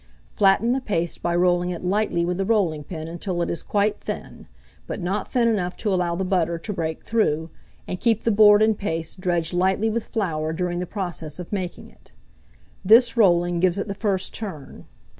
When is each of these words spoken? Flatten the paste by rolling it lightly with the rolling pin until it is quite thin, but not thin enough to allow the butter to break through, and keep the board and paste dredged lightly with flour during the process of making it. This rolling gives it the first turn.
Flatten 0.29 0.71
the 0.71 0.81
paste 0.81 1.21
by 1.21 1.35
rolling 1.35 1.69
it 1.69 1.83
lightly 1.85 2.25
with 2.25 2.39
the 2.39 2.43
rolling 2.47 2.83
pin 2.83 3.07
until 3.07 3.39
it 3.43 3.51
is 3.51 3.61
quite 3.61 3.99
thin, 4.01 4.47
but 4.87 4.99
not 4.99 5.31
thin 5.31 5.47
enough 5.47 5.77
to 5.77 5.93
allow 5.93 6.15
the 6.15 6.25
butter 6.25 6.57
to 6.57 6.73
break 6.73 7.03
through, 7.03 7.49
and 7.87 7.99
keep 7.99 8.23
the 8.23 8.31
board 8.31 8.63
and 8.63 8.79
paste 8.79 9.21
dredged 9.21 9.53
lightly 9.53 9.91
with 9.91 10.05
flour 10.07 10.53
during 10.53 10.79
the 10.79 10.87
process 10.87 11.37
of 11.37 11.53
making 11.53 11.87
it. 11.91 12.11
This 12.83 13.15
rolling 13.15 13.59
gives 13.59 13.77
it 13.77 13.87
the 13.87 13.93
first 13.93 14.33
turn. 14.33 14.85